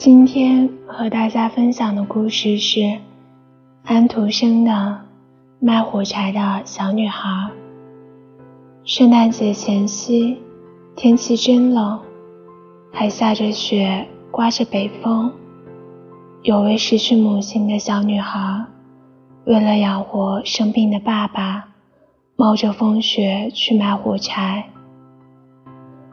[0.00, 2.80] 今天和大家分享的故事是
[3.84, 4.72] 安徒生的
[5.58, 7.28] 《卖火柴的小女孩》。
[8.82, 10.38] 圣诞节前夕，
[10.96, 12.00] 天气真冷，
[12.90, 15.30] 还下着雪，刮着北风。
[16.44, 18.64] 有位失去母亲的小女孩，
[19.44, 21.68] 为了养活生病的爸爸，
[22.36, 24.64] 冒着风雪去买火柴。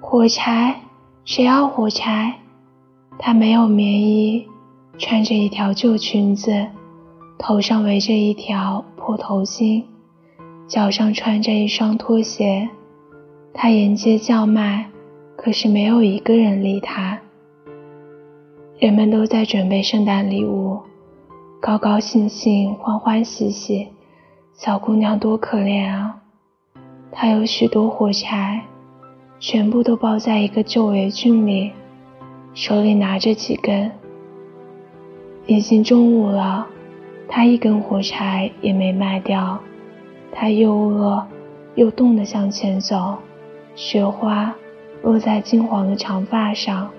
[0.00, 0.82] 火柴，
[1.24, 2.38] 谁要火柴？
[3.18, 4.46] 她没有棉衣，
[4.98, 6.66] 穿着一条旧裙子，
[7.38, 9.84] 头上围着一条破头巾，
[10.66, 12.68] 脚上穿着一双拖鞋。
[13.54, 14.86] 她沿街叫卖，
[15.36, 17.18] 可是没有一个人理她。
[18.78, 20.80] 人们都在准备圣诞礼物，
[21.60, 23.88] 高高兴兴，欢欢喜喜。
[24.54, 26.16] 小姑娘多可怜啊！
[27.12, 28.62] 她有许多火柴，
[29.38, 31.70] 全部都包在一个旧围裙里。
[32.54, 33.90] 手里拿着几根，
[35.46, 36.66] 已经中午了，
[37.26, 39.58] 他一根火柴也没卖掉。
[40.30, 41.26] 他又饿
[41.74, 43.16] 又冻地向前走，
[43.74, 44.54] 雪花
[45.02, 46.90] 落在金黄的长发上。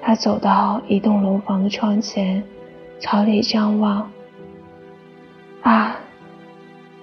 [0.00, 2.42] 他走到一栋楼房的窗前，
[3.00, 4.10] 朝里张望。
[5.62, 5.96] 啊，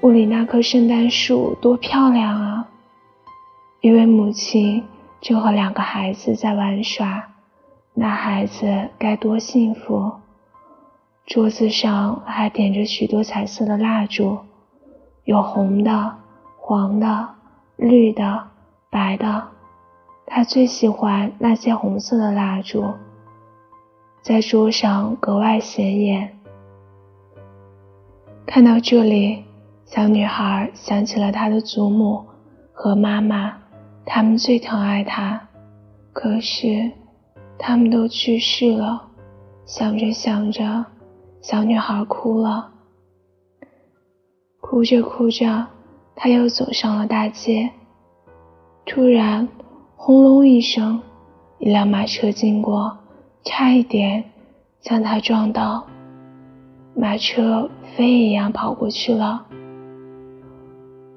[0.02, 2.68] 屋里那棵圣诞树多漂亮啊！
[3.82, 4.84] 一位母亲
[5.22, 7.28] 正和两个孩子在玩耍。
[8.00, 10.12] 那孩子该多幸福！
[11.26, 14.38] 桌子上还点着许多彩色的蜡烛，
[15.23, 16.14] 有红的、
[16.59, 17.28] 黄的、
[17.76, 18.50] 绿的、
[18.92, 19.48] 白的。
[20.28, 22.86] 他最喜欢那些红色的蜡烛，
[24.22, 26.38] 在桌上格外显眼。
[28.45, 29.44] 看到这里，
[29.86, 32.23] 小女孩想起了她的祖母
[32.72, 33.58] 和妈妈，
[34.06, 35.48] 他们最疼爱她。
[36.14, 36.92] 可是。
[37.59, 39.09] 他们都去世了，
[39.66, 40.86] 想着想着，
[41.42, 42.71] 小女孩哭了。
[44.61, 45.67] 哭着哭着，
[46.15, 47.70] 她又走上了大街。
[48.86, 49.48] 突然，
[49.95, 51.02] 轰隆一声，
[51.59, 52.98] 一辆马车经过，
[53.43, 54.23] 差一点
[54.80, 55.86] 将她撞倒。
[56.95, 59.45] 马车飞一样跑过去了。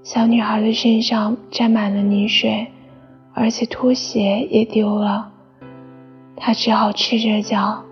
[0.03, 2.67] 小女孩的身上沾满了泥水，
[3.35, 5.30] 而且拖鞋也丢了。
[6.43, 7.85] 他只好赤着脚，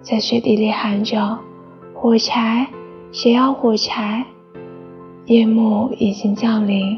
[0.00, 1.36] 在雪地里喊着
[1.92, 2.68] ：“火柴，
[3.10, 4.24] 谁要火柴？”
[5.26, 6.96] 夜幕已经降临，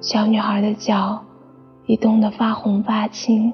[0.00, 1.20] 小女孩的脚
[1.86, 3.52] 已冻得发红发青。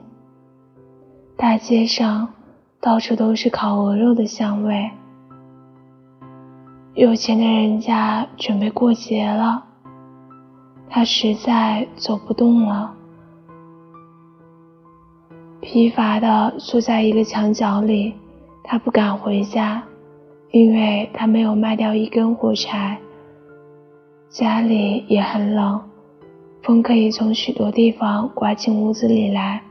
[1.38, 2.28] 大街上
[2.82, 4.90] 到处都是烤鹅肉的香味。
[6.92, 9.64] 有钱的人家准备过节了，
[10.90, 12.94] 他实在走不动了。
[15.72, 18.12] 疲乏地坐在一个墙角里，
[18.64, 19.80] 他不敢回家，
[20.50, 22.98] 因为他没有卖掉一根火柴。
[24.28, 25.80] 家里也很冷，
[26.60, 29.62] 风可以从许多地方刮进屋子里来。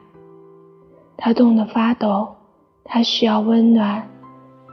[1.18, 2.30] 他冻得发抖，
[2.86, 4.08] 他需要温暖，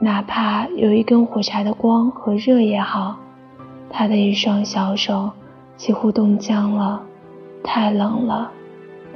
[0.01, 3.17] 哪怕有一根火柴的光和热也好。
[3.91, 5.29] 他的一双小手
[5.77, 7.03] 几乎冻僵了，
[7.65, 8.53] 太冷了。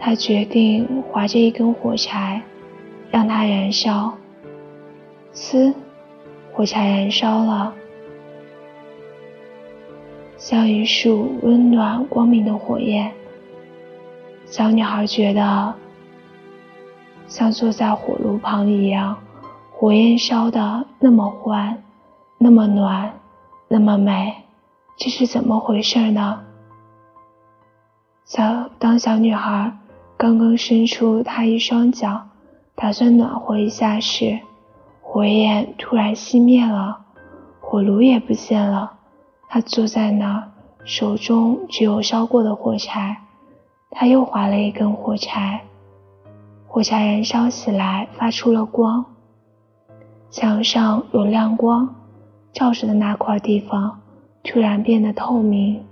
[0.03, 2.41] 他决定划着一根火柴，
[3.11, 4.15] 让它燃烧。
[5.35, 5.75] 呲，
[6.53, 7.75] 火柴燃烧了，
[10.39, 13.13] 像一束温暖光明的火焰。
[14.47, 15.75] 小女孩觉得
[17.29, 19.19] 像坐在火炉旁一样，
[19.71, 21.81] 火焰烧得那么欢，
[22.39, 23.13] 那么暖，
[23.69, 24.35] 那么美，
[24.97, 26.41] 这是怎么回事呢？
[28.25, 29.77] 小当小女孩。
[30.21, 32.29] 刚刚伸出他一双脚，
[32.75, 34.39] 打算暖和一下时，
[35.01, 37.07] 火焰突然熄灭了，
[37.59, 38.99] 火炉也不见了。
[39.49, 40.53] 他坐在那儿，
[40.85, 43.17] 手中只有烧过的火柴。
[43.91, 45.63] 他又划了一根火柴，
[46.67, 49.03] 火柴燃烧起来，发出了光。
[50.29, 51.95] 墙上有亮光，
[52.53, 53.99] 照着的那块地方
[54.45, 55.83] 突然变得透明，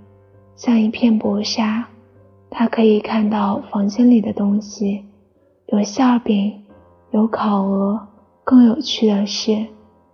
[0.55, 1.87] 像一片薄纱。
[2.51, 5.05] 他可以看到房间里的东西，
[5.67, 6.63] 有馅饼，
[7.11, 8.09] 有烤鹅。
[8.45, 9.67] 更有趣的是，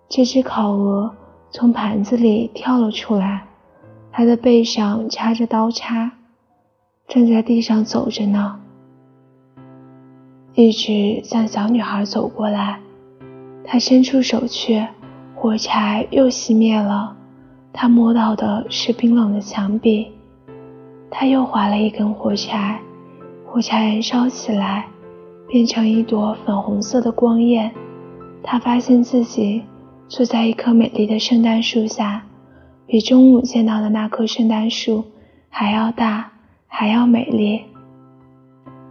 [0.09, 1.15] 这只烤鹅
[1.51, 3.47] 从盘子里跳了出来，
[4.11, 6.11] 它的背上插着刀叉，
[7.07, 8.59] 正在地上走着呢，
[10.55, 12.81] 一直向小女孩走过来。
[13.65, 14.85] 他伸出手去，
[15.35, 17.17] 火柴又熄灭了。
[17.73, 20.13] 他摸到的是冰冷的墙壁。
[21.17, 22.81] 他又划了一根火柴，
[23.47, 24.85] 火柴燃烧起来，
[25.47, 27.73] 变成一朵粉红色的光焰，
[28.43, 29.63] 他发现自己
[30.09, 32.25] 坐在一棵美丽的圣诞树下，
[32.85, 35.05] 比中午见到的那棵圣诞树
[35.49, 36.33] 还要大，
[36.67, 37.63] 还要美丽。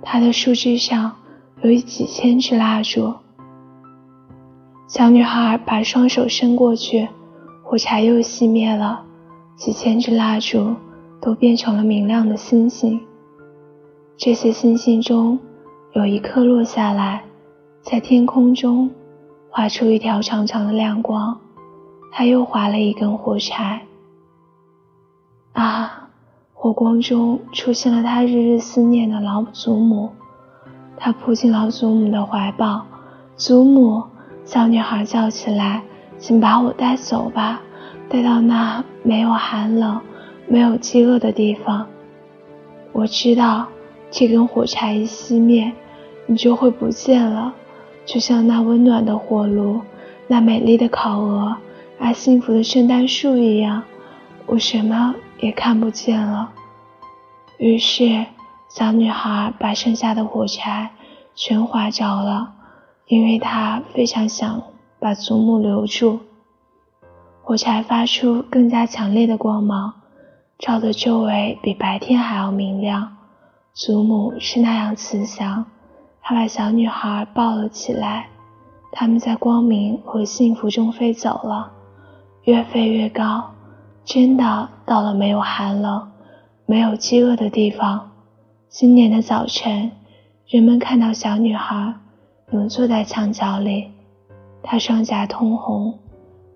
[0.02, 1.18] 它的树枝上
[1.62, 3.14] 有几千支蜡烛。
[4.88, 7.10] 小女孩把双手伸过去，
[7.66, 9.04] 火柴又熄灭了，
[9.58, 10.74] 几千支蜡烛
[11.24, 13.00] 都变成了明亮的星星。
[14.18, 15.40] 这些星星中
[15.94, 17.24] 有一颗落下来，
[17.81, 18.92] 在天空中
[19.50, 21.40] 划出一条长长的亮光。
[22.12, 23.84] 她又划了一根火柴，
[25.54, 26.10] 啊，
[26.54, 30.10] 火光中出现了她日日思念的老祖母。
[30.98, 32.86] 她扑进老祖母的怀抱，
[33.38, 34.04] 祖母。
[34.44, 35.81] 小女孩叫起来
[36.20, 37.62] ：“请把我带走吧，
[38.10, 40.02] 带到那没有寒冷、
[40.53, 41.88] 没有饥饿的地方。
[42.91, 43.67] 我知道，
[44.11, 45.73] 这根火柴一熄灭，
[46.27, 47.51] 你就会不见了，
[48.05, 49.81] 就像那温暖的火炉、
[50.27, 51.57] 那美丽的烤鹅、
[51.97, 53.81] 那幸福的圣诞树一样，
[54.45, 56.51] 我什么也看不见了。”
[57.57, 58.23] 于是，
[58.69, 60.91] 小女孩把剩下的火柴
[61.33, 62.53] 全划着了。
[63.07, 64.61] 因为她非常想
[65.00, 66.19] 把祖母留住，
[67.41, 69.94] 火柴发出更加强烈的光芒，
[70.63, 73.18] 照的周围比白天还要明亮。
[73.74, 75.65] 祖母是那样慈祥，
[76.21, 78.30] 她把小女孩抱了起来。
[78.94, 81.69] 他们在光明和幸福中飞走了，
[82.44, 83.51] 越飞越高，
[84.06, 86.10] 真的到了没有寒冷、
[86.65, 88.12] 没有饥饿的地方。
[88.69, 89.92] 今年的早晨，
[90.48, 91.94] 人们看到小女孩。
[92.51, 93.92] 能坐在墙角里，
[94.62, 96.00] 她双颊通红，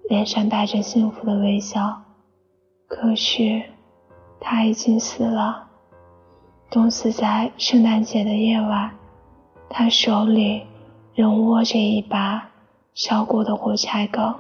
[0.09, 2.03] 脸上带着幸福的微笑。
[2.87, 3.63] 可是，
[4.39, 5.67] 他已经死了，
[6.69, 8.91] 冻死在圣诞节的夜晚。
[9.69, 10.63] 他手里
[11.13, 12.49] 仍握着一把
[12.93, 14.33] 烧过的火柴梗。